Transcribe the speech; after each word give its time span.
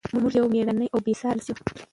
موږ 0.21 0.33
یو 0.39 0.45
مېړنی 0.53 0.87
او 0.93 0.99
بې 1.05 1.13
ساري 1.21 1.35
ولس 1.41 1.47
یو. 1.49 1.55